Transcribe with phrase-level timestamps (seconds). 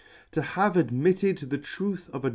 [0.31, 2.29] To have admitted the truth of a.